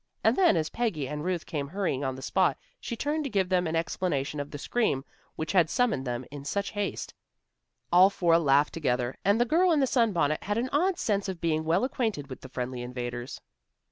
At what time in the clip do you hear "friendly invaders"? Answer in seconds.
12.49-13.41